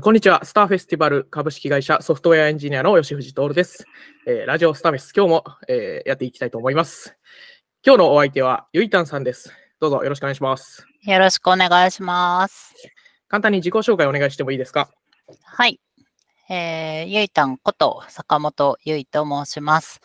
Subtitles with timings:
[0.00, 0.42] こんにちは。
[0.42, 3.84] スターフェスティバル株式会社ソフトウェアエンジニアの吉藤徹です。
[4.26, 7.18] えーラジオスターフェス、今日も、えーやっていきたいと思います。
[7.84, 9.52] 今日のお相手はゆいたんさんです。
[9.80, 10.86] どうぞよろしくお願いします。
[11.02, 12.74] よろしくお願いします。
[13.28, 14.88] 簡単に自己紹介お願いしてもいいですか？
[15.44, 15.78] はい。
[16.48, 20.00] えー、ゆいたんこと坂本ゆいと申します。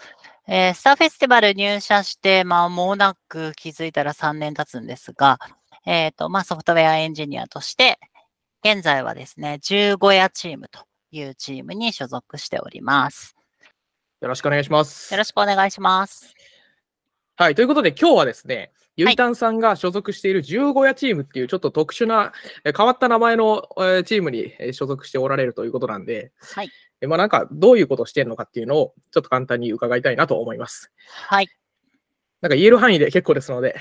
[0.50, 5.40] えースターフェスティバル入社して、まあ、もうなく気づいたら3年経つんですが、
[5.86, 7.98] えっ、と、まあ、ソフトウェアエンジニアとして、
[8.64, 10.80] 現在はですね、15夜チームと
[11.12, 13.36] いうチームに所属しております。
[14.20, 15.14] よろしくお願いします。
[15.14, 16.34] よろしくお願いします。
[17.36, 17.56] はい。
[17.56, 22.34] ということで今日はですね、ゆいたんさんが所属している15夜チームっていうちょっと特殊な、
[22.66, 26.72] えー変わった名前の、えーチームにえー所属しておられるということなんで、はい。
[27.02, 30.92] えーまあなんかどういうことをしているのかっていうのをちょっと簡単に伺いたいなと思います。
[31.06, 31.48] はい。
[32.42, 33.76] なんか言える範囲で結構ですので、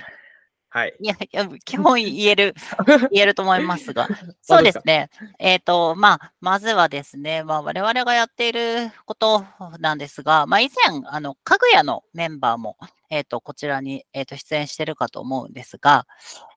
[0.76, 0.94] はい。
[1.00, 2.54] いや、いや基本言える、
[3.10, 4.06] 言えると思いますが。
[4.42, 5.08] そうですね。
[5.38, 9.46] えっ、と、まあ、まずはですね、まあ、我々がやっていること
[9.78, 12.76] なんですが、まあ、以前、あの、かぐやのメンバーも、
[13.08, 16.06] えっ、と、こちらに、えっ、と、出演してるかと思うんですが、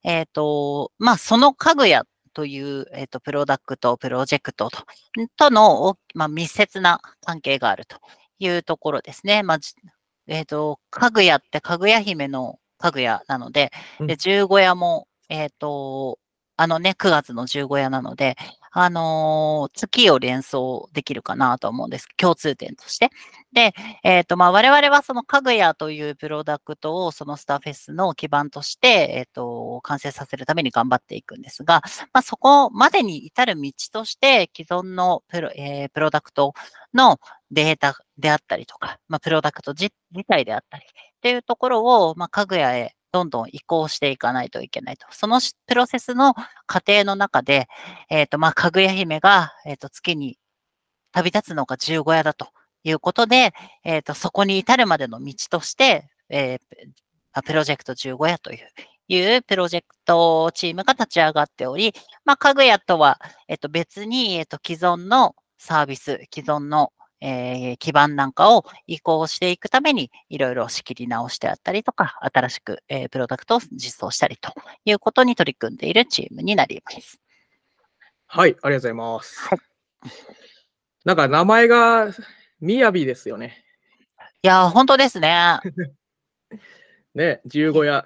[0.04, 2.04] えっ、と、まあ、そのかぐや
[2.34, 4.84] という、えっ、と、プロダクト、プロジェクトと、
[5.38, 7.96] との、おまあ、密接な関係があると
[8.40, 9.44] いうところですね。
[9.44, 9.76] まあ、じ
[10.28, 14.08] えっ、と、かぐやってかぐや姫のかぐやなので、うん。
[14.08, 16.20] で、十五夜も、えっ、と、
[16.62, 18.36] あのね、9月の十五夜なので、
[18.74, 22.08] あのー月を連想できるかなと思うんです。
[22.18, 23.12] 共通点として。
[23.54, 36.54] で、えっ、と、まあ、我々はそのかぐやというプロダクトをそのスターフェスの基盤として、えっ、と、完成させるために頑張っていくんですが、まあ、そこまでに至る道として、既存のプロ,、えープロダクト
[36.94, 37.22] の
[37.52, 45.08] データであったりとか、まあ、プロダクト自自体であったり、っていうところを、まあ、かぐやへどんどん移行していかないといけないと。
[45.12, 46.34] そのプロセスの
[46.68, 47.68] 過程の中で、
[48.10, 50.38] えっ、と、まあ、かぐや姫が、えっ、と、月に
[51.12, 52.50] 旅立つのが十五夜だと
[52.84, 56.60] いうことで、えっ、と、そこに至るまでの道として、えー
[57.46, 58.68] プロジェクト十五夜という、
[59.08, 61.94] いうプロジェクトチームが立ち上がっており、
[62.26, 74.54] まあ、かぐやとは、えっ、と、別に、えっ、と、既存のサービス、既存のえー基盤なんかを移行していくために、いろいろ仕切り直してあったりとか、新しく、えープロダクトを実装したりと
[74.86, 77.20] いうことに取り組んでいるチームになります。
[78.28, 79.48] はい、ありがとうございます。
[79.50, 79.60] はい
[81.06, 82.12] なんか名前が
[82.60, 83.64] みやびですよね。
[84.44, 85.60] いやー、本当ですね。
[87.16, 88.06] ね、15夜。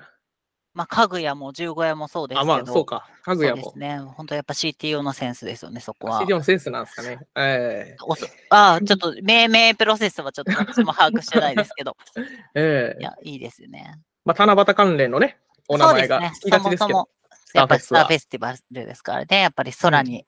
[0.74, 2.54] まあ、かぐやも十五夜もそうですあ、けど。
[2.54, 3.08] まあそうか。
[3.22, 3.74] かぐやも。
[3.76, 4.00] ね。
[4.00, 6.22] 本当やっぱ CTO のセンスですよね、そこは。
[6.22, 7.20] CTO のセンスなんですかね。
[7.36, 11.96] えおそああ、ちょっと命名プロセスはちょっと 私も把握してないですけど。
[12.56, 14.00] えええいや、いいですよね。
[14.26, 16.88] まあ、七夕関連のね、お名前が聞きがちですけど。
[16.88, 17.10] そもそも
[17.54, 20.26] やっぱりスターフェスティバルですからね、やっぱり空に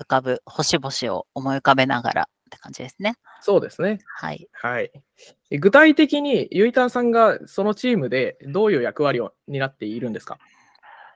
[0.00, 3.16] 浮かぶ星々を思い浮かべながらって感じですね。
[3.40, 3.98] そうですね。
[4.16, 4.48] はい。
[4.52, 4.90] はい。
[5.50, 10.38] え具体的に、ゆいたんさんがそのチームでどういう役割を担っているんですか？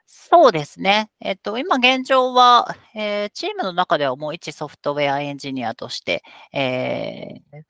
[0.07, 1.11] そうですね。
[1.21, 6.23] えっと、今現状は、えーチームの中ではもう一ソフトウェアエンジニアとして、
[6.53, 7.63] えー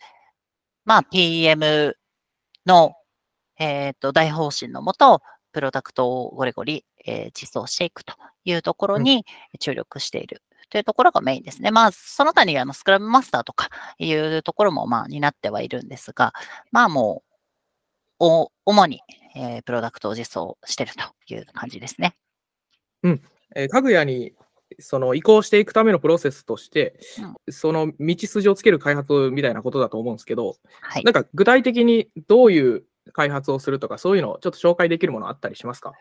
[0.84, 1.96] まあ PM
[2.64, 2.94] の、
[3.58, 5.20] えっと、大方針のもと、
[5.52, 8.14] プロダクトをゴリゴリ、えー実装していくと
[8.44, 9.24] いうところに
[9.58, 10.42] 注力している。
[10.70, 11.70] というところがメインですね。
[11.70, 16.32] まあ、その他にあのスクラムマスターとかいうところもまあ担ってはいるんですが、
[16.72, 17.22] まあも
[18.20, 19.00] う、お主に、
[19.36, 22.16] えープロダクトを実装しているという感じですね。
[23.54, 24.32] えーかぐやに
[24.80, 27.00] その移行していくためのプロセスとして、
[27.48, 31.14] その道筋をつける開発みたいなことだと思うんですけど、はいなん。
[31.14, 35.94] か具体的にどういう開発をするとか、そういうのをちょっと紹介できるものあったりしますか？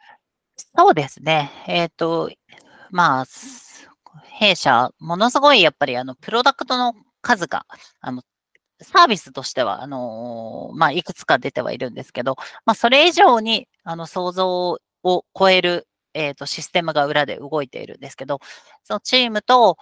[0.75, 1.49] そうですね。
[1.67, 2.29] えっ、と、
[2.91, 3.66] まあ、す
[4.23, 7.65] 弊社、ものすごいやっぱりあの、プロダクトの数が、
[8.01, 8.21] あの、
[8.81, 12.35] サービスとしては、あのまあ、いくつか出てはいるんですけど、
[12.65, 18.39] まあ、それ以上に、あの、想像を超える、えっ、と、システムが裏で動いているんですけど、
[18.83, 19.77] そのチームと、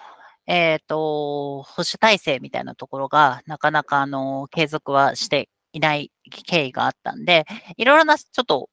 [0.48, 6.12] えっ、と、保守体制みたいなところが、なかなか、あの、継続はしていない
[6.46, 7.46] 経緯があったんで、
[7.78, 8.70] いろいろな、ちょっと、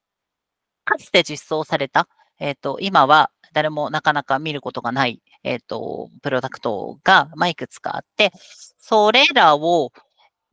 [0.85, 2.07] かつて実装された、
[2.39, 8.31] えっ、と、今は誰もなかなか見ることがない、えっ、と、プロダクトが、まあ、いくつかあって、
[8.77, 9.91] それらを、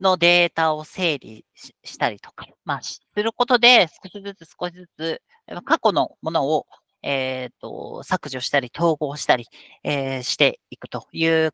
[0.01, 1.45] のデータを整理
[1.83, 5.21] したりとか、まあ、することで、少しずつ少しずつ、
[5.65, 6.65] 過去のものを、
[7.03, 9.47] えっ、と、削除したり、統合したり、
[9.83, 11.53] えーしていくという、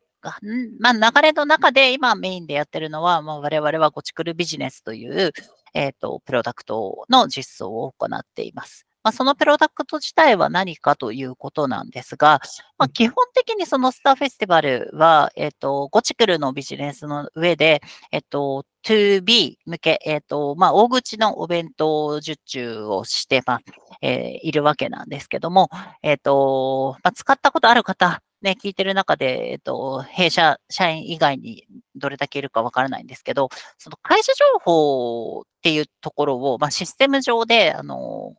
[0.80, 5.32] まあ、流れの中で今メインでやってるのは、まあ、我々はゴチクルビジネスという、
[5.74, 8.87] えっ、と、プロダクトの実装を行っています。
[9.08, 12.42] まあ、そのプロダクト自体は何かということなんですが、
[12.78, 17.82] まあ、基本的にそのスターフェスティバルは、えっ、と、ゴチクルのビジネスの上で、
[18.12, 23.60] えっ、と、2B 向け、えっ、と、まあ、大口のお弁当受注をして、まあ、
[24.02, 25.70] えー、いるわけなんですけども、
[26.04, 31.66] えっ、と、まあ、使ったことある方、ね、聞いてる中で、えっと、弊社社員以外に
[31.96, 38.36] どれだけいるかわからないんですけど、その会社情報っていうところを、まあ、システム上で、あの、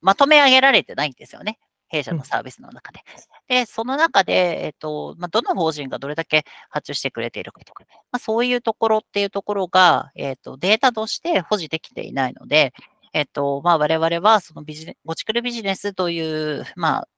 [0.00, 1.58] まとめ上げられてないんですよね。
[1.88, 3.00] 弊社のサービスの中で。
[3.48, 12.74] で、その中で、えっと、まあ、どの法人がどれだけ発注してくれているかとか、まあ、そういうところっていうところが、えっと、データとして保持できていないので、
[13.14, 16.20] えっと、まあ、我々は、そのビジネ、ゴチクルビジネスとい
[16.60, 17.08] う、まあ、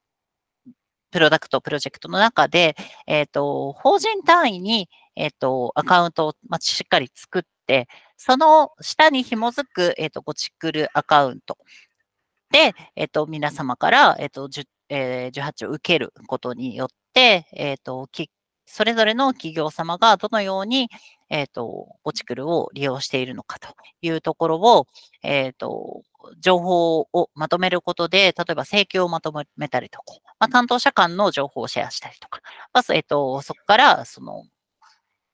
[1.10, 2.76] プロダクト、プロジェクトの中で、
[3.06, 11.64] えっ、ー、と、法人単位に、えっ、ー、と、アカウントを、まあ、しっかり作って、その下に紐づく、えっ、ー、と、ゴチクルアカウントで、
[12.52, 14.48] えっ、と、皆様から、えっ、と、
[14.88, 18.08] えー、18を受けることによって、えっ、と、
[18.66, 20.88] それぞれの企業様がどのように、
[21.28, 23.68] えっ、と、ゴチクルを利用しているのかと
[24.02, 24.86] いうところを、
[25.22, 26.02] えっ、と、
[26.40, 32.40] 情報をまとめることで、例えば請求をまとめたりとか、まあ、担当者間の情報をシェアしたりとか、
[32.72, 34.44] まず、えっ、と、そこから、その、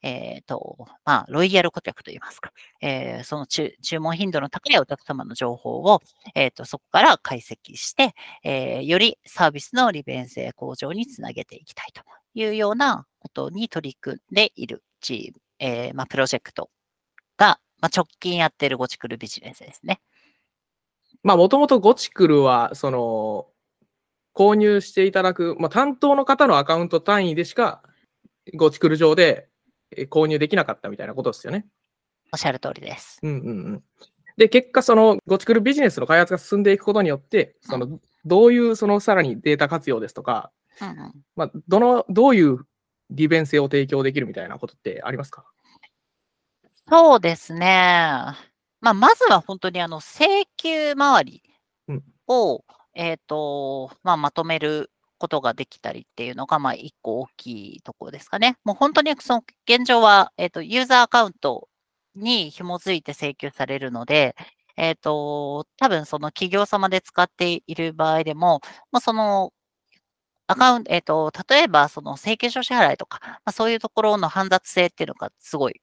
[0.03, 6.01] えっ、と、まあ、ロイヤル顧客といいますか、えー、その注文頻度の高いお客様の情報を、
[6.35, 8.15] えっ、と、そこから解析して、
[8.45, 12.03] えー、よりサービスの利便性向上につなげていきたいと
[12.35, 16.71] いうようなことに取り組んでいるチーム、えー、まあ、プロジェクト
[17.37, 20.01] が、まあ、直近やっているゴチクルビジネスですね。
[21.23, 23.47] まあ、もともとゴチクルは、その、
[24.35, 27.83] 購入していただく、まあ、担当の方のアカウント単位でしか、
[28.55, 29.49] ゴチクル上で
[30.11, 31.67] 購入できなかったみたいなことですよね。
[32.33, 33.19] おっしゃる通りです。
[33.23, 33.85] うんうんうん。
[34.37, 40.51] で、結果、そのゴチクルビジネスの開発が進んでいくことによって、その、どういうそのさらにデータ活用ですとか、
[40.81, 42.67] うんうん、まあ、どの、どういう
[43.11, 45.45] 利便性を提供できるみたいなことってありますか？
[46.89, 48.35] そうですね。
[48.81, 51.43] まあ、まずは本当にあの、請求周り
[52.27, 52.63] を、うん、
[52.95, 58.57] えっ、ー、と、まあ、まとめることができたりっていうのが、まあ、一個大きいところですかね。
[58.65, 61.69] もう本当にその現状は、えっ、ー、と、ユーザーアカウント
[62.15, 64.35] に紐づいて請求されるので、
[64.77, 68.61] えっ、ー、と、多分その企業様で使っている場合でも、
[68.93, 69.53] まあ、その
[70.49, 75.81] アカウント、えっ、ー、と、例えばその請求書支払いとか、まあ、そういうところの煩雑性っていうのがすごい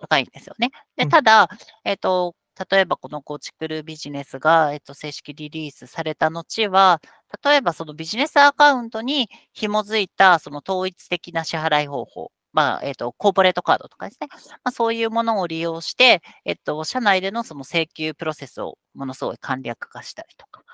[0.00, 0.70] 高いんですよね。
[0.96, 1.48] で、ただ、
[1.84, 2.34] えっ、と、
[2.70, 7.00] 例えばこの構築ルビジネスが、えっと、正式リリースされた後は、
[7.42, 14.28] 例えばそのビジネスアカウントに紐づいたその統一的な支払い方法、まあ、えっと、コーポレートカードとかですね。
[14.30, 20.64] まあ、そういうものを利用して、えっと、社内でのその請求プロセスをものすごい簡略化したりとか、っ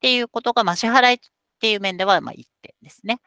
[0.00, 1.18] ていうことが、まあ、支払いっ
[1.60, 3.20] ていう面では、まあ、一点ですね。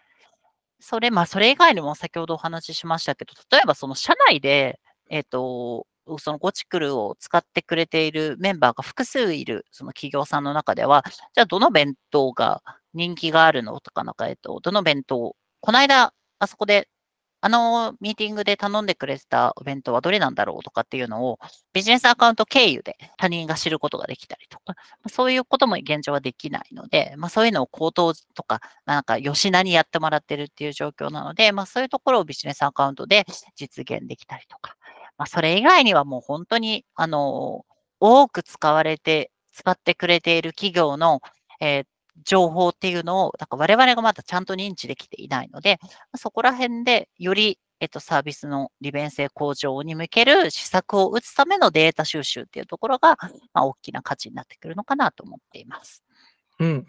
[0.82, 4.80] それ、まあ、それ以外にも先ほどお話ししましたけど、例えばその社内で、
[5.10, 5.88] えっと、
[6.20, 11.04] そのゴチクルを使ってくれているメンバーが複数いる、その企業さんの中では、
[11.34, 12.62] じゃあどの弁当が
[12.94, 16.88] 人気があるのとか、なんか、えっと、どの弁当、この間、あそこで、
[17.44, 21.40] あのミーティングで頼んでくれてたお弁当はどれなんだろうとかっていうのを、
[21.74, 24.76] ビジネスアカウント経由で他人が知ることができたりとか、
[25.10, 34.76] そういうことも現状はできないので、まあそういうのを口頭とか、なんか吉名にやってもらってるっていう状況なので、まあそういうところをビジネスアカウントで実現できたりとか、
[35.22, 37.64] まあ、それ以外にはもう本当に、あの、
[38.00, 41.22] 多く使われて、使ってくれている企業の、
[41.60, 41.86] えー、
[42.24, 45.80] 情報っていうのを、なんか我々がまだちゃんと認知できていないので、
[46.16, 53.18] そこら辺でより、えっと、サービスの利便性向上に向ける施策を打つためのデータ収集っていうところが、
[53.54, 56.04] まあ、大きな価値になってくるのかなと思っています。
[56.60, 56.86] うん。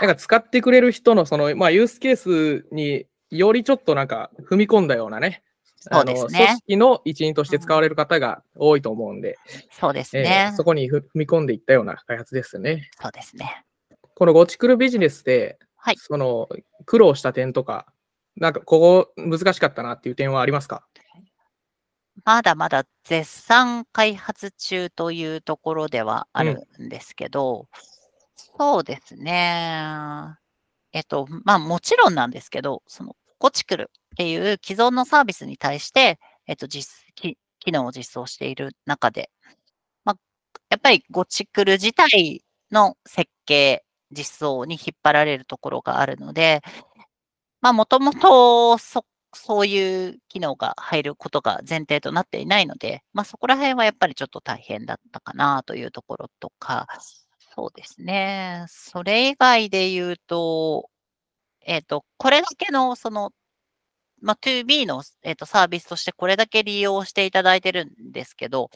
[0.00, 5.42] なんか使ってくれる人のその、まあ、ユースケースによりちょっとなんか踏み込んだようなね、
[5.78, 6.38] そうですね。
[6.38, 9.36] 組織の一員として使われる方が多いと思うんで、
[9.70, 12.90] そうですね、えー、そこに踏み込んでいったような開発ですね。
[13.00, 13.64] そうですね。
[14.18, 16.48] このゴチクルビジネスで、はい、その
[16.86, 17.86] 苦労した点とか、
[18.34, 20.86] なんかここ難しかったなっていう点はありますか？
[22.24, 27.66] まだまだ絶賛開発中というところではあるんですけど、うん、
[28.58, 29.84] そうですね。
[30.92, 37.36] えっと、まあもちろんなんですけど、そのゴチクルっていう既存のサービスに対して、えっと、実、機
[37.70, 39.30] 能を実装している中で、
[40.04, 40.16] まあ、
[40.70, 43.84] やっぱりゴチクル自体の設計、
[44.16, 46.62] 実装に引っ張られるところがあるので、
[47.60, 49.04] まあ、もともとそ、
[49.34, 56.86] そういう機能が入ることが前提となっていないので、まあ、そこら辺はやっぱりちょっと大変だったかなというところとか、
[57.56, 58.64] そうですね。
[58.68, 60.90] それ以外で言うと、
[61.66, 63.32] えっ、と、これだけの、その、
[64.22, 68.70] まあ、2B の、えっとサービスとしてこれだけ利用していただいてるんですけど、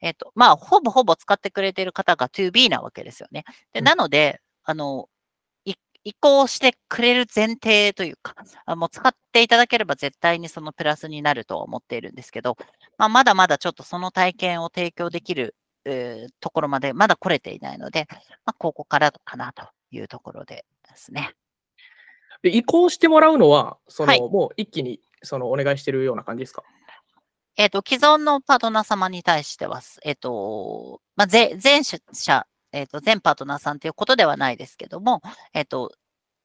[0.00, 3.44] えっ、と、まあ、ほぼほぼ使ってくれてる方が 2B なわけですよね。
[3.72, 5.08] で、うんなので、あの、
[5.64, 8.34] い移行してくれる前提というか、
[8.66, 12.56] あもう使っていただければ絶対にそのプラスになるとは思っているんですけど、
[12.98, 15.54] まあ、まだまだちょっとその体験を提供できる、
[15.84, 18.06] えーところまでまだ来れていないので、
[18.44, 21.34] まあ、ここからかなというところでですね。
[22.42, 26.64] で、移行してもらうのは、その、はいもう一気に、その、お願いしてるような感じですか？
[27.56, 31.98] えっ、と、既存のパートナー様に対しては、えっ、と、まあ、ぜ全社、
[32.72, 35.22] えっ、と、全パートナーさんということではないですけども、
[35.54, 35.92] えっ、と、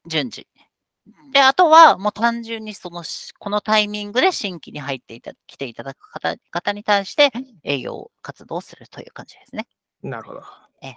[0.05, 0.47] 順次。
[1.31, 7.31] で、あとは、もう単純にそのし、このタイミングで新規に入っていた、来ていただく方方に対して
[7.63, 9.67] 営業活動をするという感じですね。
[10.03, 10.41] なるほど
[10.81, 10.95] ええ。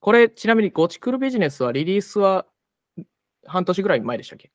[0.00, 2.46] これ、ちなみに、ゴチクルビジネスはリリースは
[3.46, 4.50] 半年ぐらい前でしたっけ？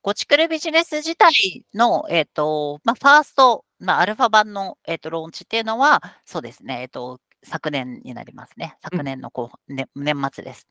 [0.00, 8.76] ゴチクルビジネス自体の、えっ、と、まあ、ファースト、まあ、アルファ版の、えっ、と、ローンチっていうのは、そうですね、えっ、と、昨年になりますね。
[8.82, 10.66] 昨年の後半、ね、年末です。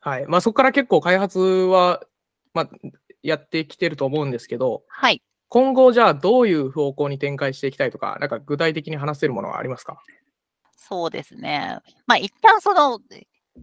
[0.00, 0.26] はい。
[0.26, 2.02] まあ、そこから結構開発は、
[2.54, 2.70] まあ、
[3.22, 5.22] やってきてると思うんですけど、はい。
[5.48, 10.02] 今後、じゃあ、どういう方向に展開していきたいとか、なんか具体的に話せるものはありますか？
[10.76, 11.78] そうですね。
[12.06, 13.00] まあ、一旦その、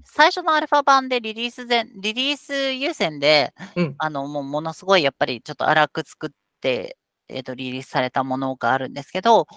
[0.06, 6.30] 最初のアルファ版でリリース前、リリース優先で、うんあの、もうものすごいやっぱりちょっと荒く作っ
[6.62, 6.98] て、
[7.30, 9.48] えっ、と、リリースされたものがあるんですけど、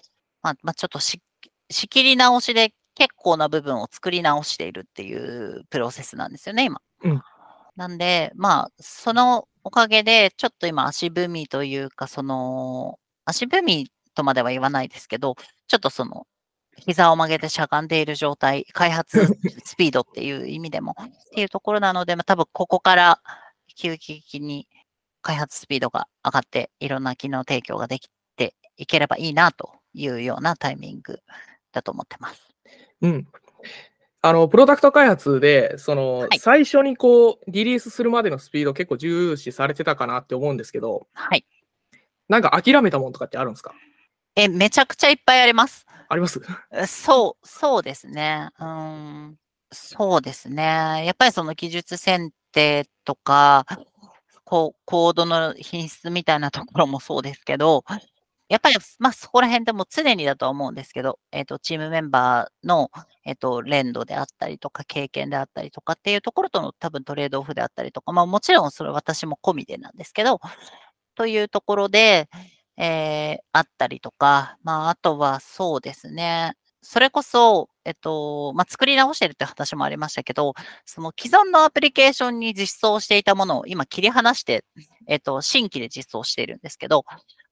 [0.43, 1.21] まあ、まあ、ちょっとし
[1.71, 6.81] 仕切り直しで結構な部分を作り直しているっていうプロセスなんですよね、今。
[7.05, 7.23] うん
[7.77, 15.37] なんで、まあ、そのおかげで、ちょっと今足踏みというか、その、足踏みとまでは言わないですけど、
[15.69, 16.27] ちょっとその、
[16.79, 19.27] 膝を曲げてしゃがんでいる状態、開発
[19.65, 23.21] スピードっていう意味でも、っていうところなので、まあ、多分ここから
[23.77, 24.69] 急激に
[25.21, 31.19] 開発スピードが上がって、いろんな機能提供ができていければいいなというようなタイミング
[31.77, 32.43] だと思ってます。
[33.03, 33.29] うん。
[34.23, 41.47] あの、プロダクト開発で、その、はい最初にこう、リリースするまでのスピード結構重視されてたかなって思うんですけど、はい。
[42.29, 43.73] なんか諦めたもんとかってあるんですか？
[44.35, 45.87] え、めちゃくちゃいっぱいあります。
[46.09, 46.41] あります？
[46.73, 48.49] えそう、そうですね。
[48.59, 49.37] うーん、
[49.71, 51.05] そうですね。
[51.05, 53.65] やっぱりその技術選定とか、
[54.45, 57.85] こうコードの品質みたいなところもそうですけど、
[58.49, 62.91] やっぱり、まあ、そこら辺でも常にだとは思うんですけど、えっ、と、チームメンバーの、
[63.25, 70.41] えっ、と、連動であったりとか、経験であったりとかっていうところとの多分トレードオフであったりとか、まあ、もちろんそれ私も込みでなんですけど、
[71.17, 72.29] というところで、
[72.79, 76.55] えーあったりとか、まあ、あとはそうですね。
[76.83, 84.65] それこそ、えっと、まあ、作り直してるって話もありましたけど、その既存のアプリケーションに実装していたものを今切り離して、
[85.07, 87.05] えっと、新規で実装しているんですけど、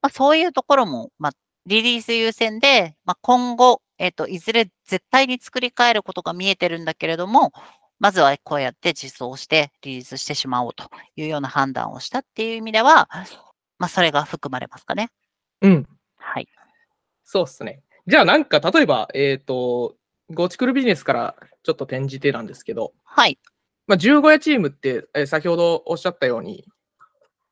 [0.02, 1.32] まあ、そういうところも、まあ、
[1.66, 7.52] リリース優先で、まあ、今後、えっと、いずれ絶対に作り変えることが見えてるんだけれども、
[8.00, 13.08] まずはこうやって実装してリリースしてしまおうというような判断をしたっていう意味では、
[13.78, 15.10] まあ、それが含まれますかね。
[15.62, 15.86] うん。
[16.16, 16.48] はい。
[17.24, 17.82] そうっすね。
[18.06, 19.94] じゃあなんか例えば、えっ、と、
[20.30, 23.38] ゴチクルビジネスからちょっと転じてなんですけど、はい。
[23.86, 26.66] まあ、15夜チームって、えー先ほどおっしゃったように、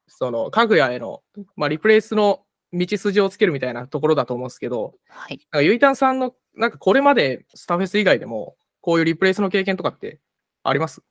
[0.09, 1.23] その、家具屋への、
[1.57, 5.39] まあ、リプレイスの道筋をつけるみたいなところだと思うんですけど、はい。
[5.53, 10.21] なんかゆいたんさんの、なんかこれまでスタフェス以外でも、こういうリプレイスの経験とかって
[10.63, 11.03] あります？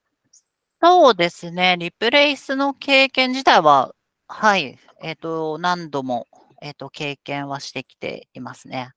[0.82, 1.78] そうですね。
[1.78, 3.94] リプレイスの経験自体は、
[4.28, 4.80] はい。
[5.04, 6.28] えっ、と、何度も、
[6.62, 8.92] えっ、と、経験はしてきていますね。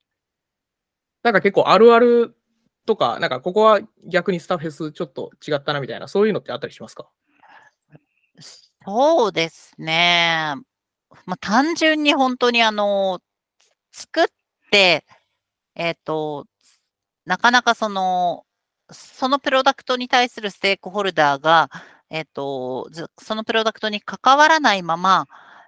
[1.23, 2.37] なんか結構あるある
[2.87, 7.09] とか、なんかここは逆にスタフェスちょっと違ったなみたいな、そういうのってあったりしますか？
[8.87, 10.55] そうですね。
[11.27, 13.21] まあ、単純に本当にあの、
[13.93, 14.27] 作っ
[14.71, 15.07] て、
[15.75, 16.47] えっ、と、
[17.25, 18.45] なかなかその、
[18.91, 21.71] そのプロダクトに対するステークホルダーが、
[22.11, 25.27] えっ、と、そのプロダクトに関わらないまま、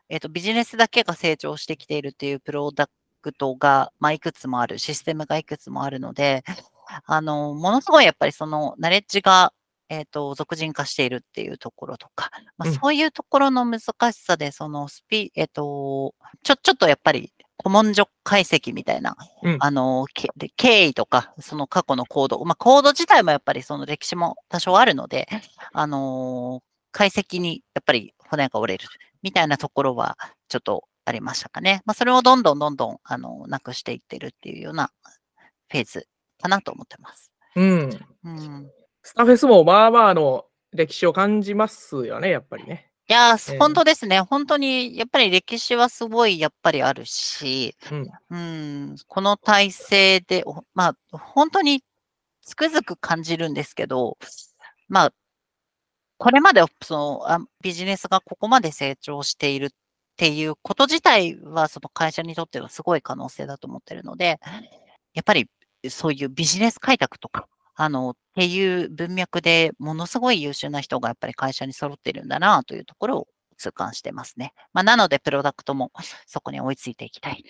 [0.08, 2.90] えっ、と、ビジネスだけが成長してきているっていうプロダ
[3.22, 6.44] クトが、まあ、いくつもある、システムがいくつもあるので、
[7.06, 9.52] あの、ものすごいやっぱりその、ナレッジが、
[9.88, 13.80] えっ、と、俗人化しているっていうところとか、まあ、うんそういうところの難
[14.12, 20.06] しさで、そのスピ、えっ、と、ちょ、ちょっとやっぱり、古文書解析みたいな、うんあの、
[20.56, 25.26] 経緯とか、その過去のコード、まあ、コード自体もやっぱりその歴史も多少あるので、
[25.72, 26.62] あの
[26.92, 28.88] 解析にやっぱり骨が折れる
[29.22, 31.82] みたいなところはちょっとありましたかね。
[31.86, 34.90] まあ、それをどんどんどんどん、あの、なくしていってるっていうような
[35.70, 36.08] フェーズ
[36.40, 37.32] かなと思ってます。
[37.54, 37.90] うん。
[38.24, 38.70] うん。
[39.02, 42.90] スタフェスもまあまあの歴史を感じますよね、やっぱりね。
[43.08, 44.20] いやええー、本当ですね。
[44.20, 48.10] 本当に、やっぱり歴史はすごい、やっぱりあるし、うん。
[48.30, 51.84] うん、この体制で、おまあ、本当に
[52.42, 54.18] つくづく感じるんですけど、
[54.88, 55.12] まあ、
[56.18, 59.70] これまでそのあビジネスがここまで成長しているっ
[60.16, 64.40] ていうこと自体は、その会社にとってはすごい可能性だと思ってるので、
[65.14, 65.48] やっぱり
[65.90, 74.52] そういうビジネス開拓とか、あの、っていう文脈でものすごい優秀な人がやっぱり会社に揃ってるんだなというところを痛感してますね。
[74.72, 75.90] まあ、なので、プロダクトも
[76.26, 77.44] そこに追いついていきたい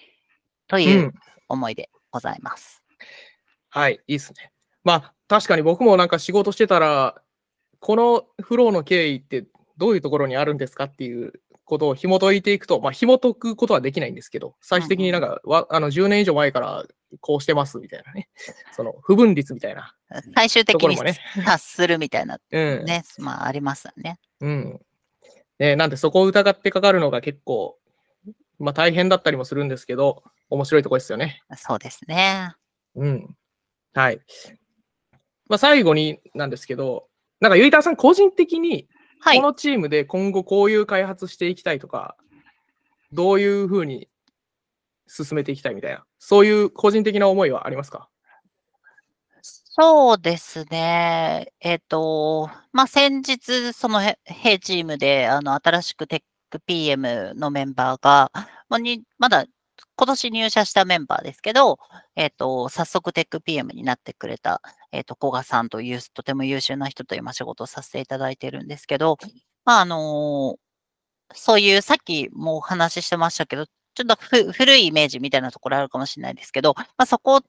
[0.69, 0.81] とう。
[0.81, 1.14] いうん
[1.49, 2.83] 思いでございます。
[3.69, 4.52] はい、いいっすね。
[4.85, 7.21] まあ、確かに僕もなんか仕事してたら、
[7.81, 16.85] このフローの経緯ってどういうところにあるんですかっていうことを紐解いていくと、まあ、紐解くことはできないんですけど、最終的になんか、わあの10年以上前から
[17.20, 18.28] こうしてますみたいなね、
[18.73, 19.94] その不分率みたいな
[20.35, 20.96] 最終的に。
[20.96, 22.85] 達するみたいなうん。
[22.85, 24.18] ね、まあありますよね。
[24.40, 24.80] うん。
[25.58, 27.78] ね、なんでそこを疑ってかかるのが結構、
[28.58, 31.42] まあ大変だったりもするんですけど、面白いところですよね。
[31.56, 32.54] そうですね。
[32.94, 33.37] うん。
[33.94, 34.20] はい。
[35.49, 37.08] まあ最後になんですけど、
[37.40, 38.88] なんかゆいたーさん個人的に
[39.20, 39.42] はいこ。
[39.42, 42.16] のチームで今後こういう開発していきたいとか、
[43.12, 44.08] どういうふうに
[45.06, 48.08] 進めていきたいみたいな、そういう個人的な思いはありますか？
[49.42, 51.52] そうですね。
[51.61, 58.30] えっ、と、まあ、先日、そのへ、弊チームで、あの、新しくテック PM のメンバーが、
[58.68, 59.44] まあ、に、まだ、
[59.96, 61.78] 今年入社したメンバーですけど、
[62.16, 69.18] えっ、と、早速テック PM になってくれた、えっ、と、古賀さんという、とても優秀な人と今仕事をさせていただいてるんですけど、
[69.66, 70.56] まあ、あの
[71.35, 73.66] そういう、さっきもお話ししてましたけど、
[73.97, 74.17] ちょっと
[74.53, 77.41] 古いイメージみたいなところあるかもしれないですけど、まあ、そこを、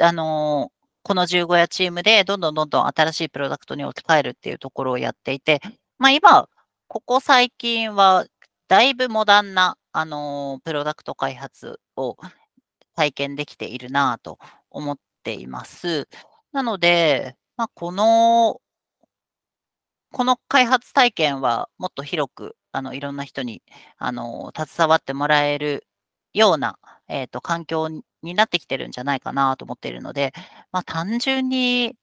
[0.00, 0.70] あの
[1.02, 5.60] この15夜チームでどんどんどんどん新しいプロダクトに置き換えるっていうところをやっていて、
[5.98, 6.48] まあ今、
[6.88, 8.26] ここ最近は
[8.68, 12.16] だいぶモダンな、あのプロダクト開発を
[12.96, 14.38] 体験できているなぁと
[14.70, 16.08] 思っています。
[16.52, 18.60] なので、まあこの、
[20.12, 23.62] この開発体験はもっと広く、あの、いろんな人に、
[23.98, 25.86] あの、携わってもらえる
[26.34, 30.32] ような、えっ、と、環境にになってきてるんじゃないかなと思っているので、
[30.72, 31.96] まあ単純に、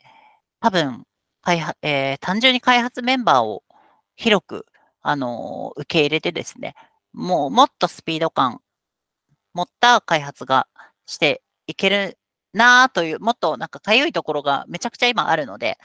[0.62, 1.05] 多分、
[1.43, 3.63] 開発、えー単純に開発メンバーを
[4.17, 4.65] 広く、
[5.03, 6.75] あの受け入れてですね、
[7.13, 8.62] もうもっとスピード感
[9.53, 10.67] 持った開発が
[11.05, 12.17] していける
[12.53, 15.77] なという、もっとなんかかゆいところがめちゃくちゃ今あるので、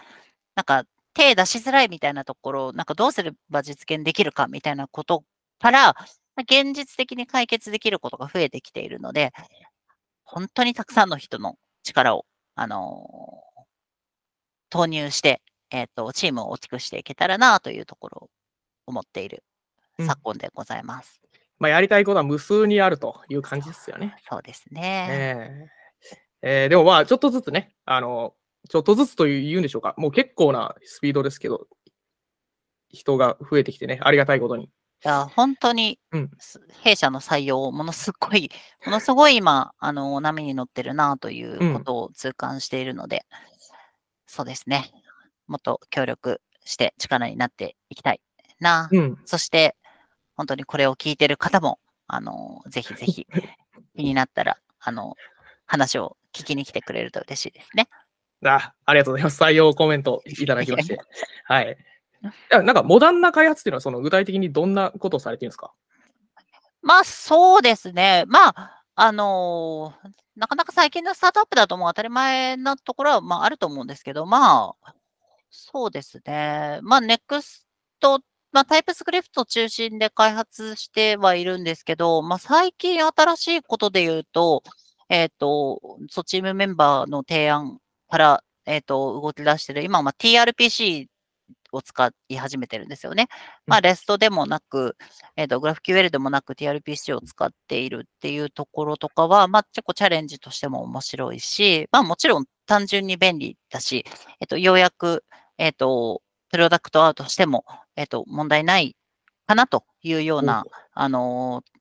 [0.57, 5.25] なんか手出しづらいみたいなところを、なんかどうすれば実現できるかみたいなこと
[5.61, 5.97] から、
[6.37, 9.33] 現実的に解決できることが増えてきているので、
[10.25, 13.45] 本当にたくさんの人の力を、あのー
[14.71, 18.31] 投入して、えっ、と、チームを大きくしていけたらなというところを
[18.87, 19.45] 思っている
[19.99, 21.21] うん昨今でございます。
[21.61, 24.17] まあやりたいことは無数にあるという感じですよね。
[24.29, 25.07] そうですね。
[25.09, 25.69] え
[26.43, 28.35] ええーでもまあ、ちょっとずつね、あの、
[28.69, 31.67] ちょっとずつというんでしょうか、もう結構なスピードですけど、
[32.89, 34.65] 人が増えてきてね、ありがたいことに。
[34.65, 34.69] い
[35.03, 35.99] や、本当に
[36.83, 38.51] 弊社の採用、ものすごい、
[38.87, 43.27] ものすごい今、あの、波に乗ってるなということを痛感しているので、
[44.27, 44.91] そうですね。
[45.47, 48.21] もっと協力して力になっていきたい
[48.61, 48.89] な。
[48.91, 49.77] うん、そして、
[50.37, 53.27] 本当にこれを聞いてる方も、あの、ぜひぜひ
[53.95, 55.17] 気になったら、あの、
[55.67, 57.89] 話を聞きに来てくれると嬉しいですね。
[58.51, 59.43] あありがとうございます。
[59.43, 60.99] 採用コメントいただきまして。
[61.45, 61.77] はい。
[62.51, 65.73] なんか、モダンな開発っていうのは、その具体的にどんなことをされてるんですか？
[66.83, 68.25] まあ、そうですね。
[68.27, 74.95] まあ、あのーなかなか最近のスタートアップだともう当たり前なところは、まあ、あると思うんですけど、まあ、
[75.49, 76.81] そうですね。
[76.83, 77.63] まあ、NEXT、
[78.51, 84.65] まあ、タイプスクリプト中心で開発してはいるんですけど、まあ、最近新しいことで言うと、
[85.09, 85.81] えっ、と、
[86.11, 87.79] そう、チームメンバーの提案
[88.15, 91.09] から、えっ、と、動き出してる、今はまあ TRPC
[91.73, 93.27] を使い始めてるんですよね。
[93.67, 94.97] まあ、REST でもなく、
[95.37, 104.05] えっ、と、GraphQL でもなく TRPC を使っているっていうところとかは、まあ、結構チャレンジとしても面白いし、まあ、もちろん単純に便利だし、
[104.41, 105.25] えっ、と、ようやく、
[105.59, 107.65] えっ、と、プロダクトアウトしても、
[107.97, 108.95] えっ、と、問題ない
[109.49, 111.75] かなというような、あのー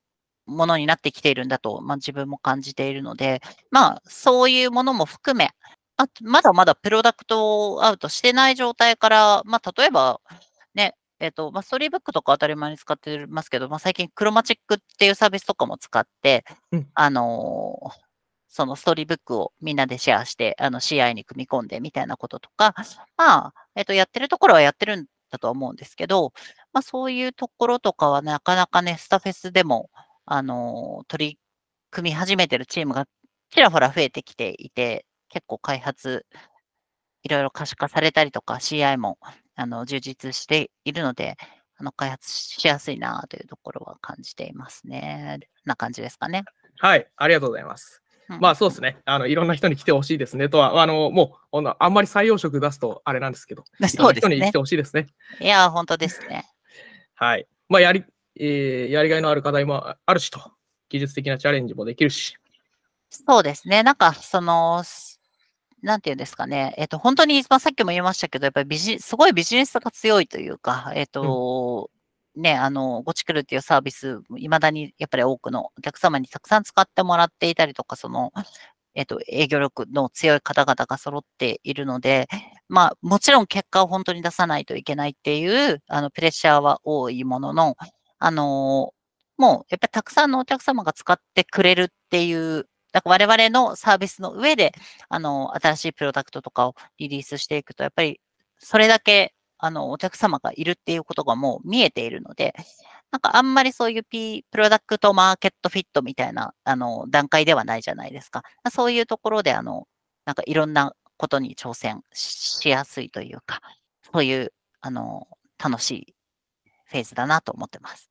[0.46, 3.42] ものになってきているんだと、まあ、自分も感じているので、
[3.72, 5.52] まあ、そういうものも含め、
[5.98, 10.22] あまだまだプロダクトアウトしてない状態から、まあ、例えば、
[10.74, 16.88] ね、えっ、と、まあ、ストーリーブックとか当たり前に使ってますけど、まあ、最近クロマチックっていうサービスとかも使って、うん。
[16.94, 18.14] あのー
[18.56, 22.76] そのストーリーブックをみんなでシェアして、あの CI に組み込んでみたいなこととか、
[23.18, 26.34] まあ、えっと、やってるところはやってるんだとは思うんですけど、
[26.72, 29.90] まあそういうところとかはなかなかね、スタフェスでも、
[30.26, 31.40] あの、取り
[31.90, 33.08] 組み始めてるチームが
[33.50, 36.28] ちらほら増えてきていて、結構開発、
[37.24, 39.18] いろいろ可視化されたりとか、CI も
[39.56, 41.38] あの充実しているので、
[41.78, 45.40] あの開発しやすいなというところは感じていますね。
[45.66, 46.44] な感じですかね。
[46.78, 48.00] はい、ありがとうございます。
[48.30, 48.98] うんまあそうですね。
[49.06, 54.58] あの、いろんな人に来てほしいですねとは、あの、もう、あんまり採用職出すとあれなんですけど、 そうですねな人に来て。
[54.60, 55.08] ほしいですね。
[55.42, 56.46] いや、本当ですね。
[57.16, 57.48] はい。
[57.68, 58.06] まあ、やり、
[58.40, 60.40] えーやりがいのある課題もあるしと、
[60.90, 62.38] 技術的なチャレンジもできるし。
[63.10, 63.84] そうですね。
[63.84, 65.13] なんか、その、す
[65.84, 66.74] なんていうんですかね。
[66.78, 71.92] えっと、本当に、まあ、さっきも言いましたけど、やっぱりビジ、すごいビジネスが強いというか、えっと、
[72.36, 78.32] ね、あの、ゴチクルっていうサービス、いまだにやっぱり多くのお客様にたくさん使ってもらっていたりとか、その、
[78.96, 82.28] えっと、営業力の強い方々が揃っているので、
[82.70, 87.76] まあ、もちろん結果を本当に出さないといけないっていう、あの、プレッシャーは多いものの、
[88.20, 88.94] あの、
[89.38, 94.72] もう、やっぱりたくさんのお客様が使ってくれるっていう、だから我々のサービスの上で、
[95.10, 98.22] あの、新しいプロダクトとかをリリースしていくと、やっぱり、
[98.60, 102.54] それだけ、あの、お客様がいるっていうことがもう見えているので、
[103.12, 108.44] なんかあんまりそういう P、プロダクトマーケットフィットみたいな、あの、段階ではないじゃないですか。
[108.72, 109.88] そういうところで、あの、
[110.26, 113.62] なんかいろんなことに挑戦しやすいというか、
[114.12, 115.28] そういう、あの、
[115.58, 116.16] 楽しい
[116.86, 118.10] フェーズだなと思ってます。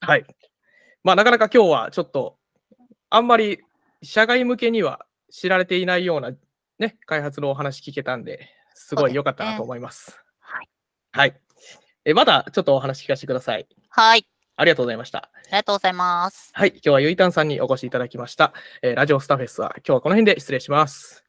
[0.00, 0.24] はい。
[1.02, 2.36] まあ、なかなか今日はちょっと、
[3.16, 3.60] あんまり
[4.02, 6.32] 社外向けには知られていないような、
[6.78, 10.22] ね、開発のお話聞けたんで、すごい良かったなと思います。
[10.38, 10.68] はい。
[11.12, 11.40] はい。
[12.04, 13.66] えまたちょっとお話聞かせてください。
[13.88, 14.26] はい。
[14.56, 15.30] ありがとうございました。
[15.34, 16.50] ありがとうございます。
[16.52, 16.72] はい。
[16.72, 18.52] 今日はゆいたんさんにお越しいただきました。
[18.82, 21.25] えーラジオスタフェスは今日はこの辺で失礼します。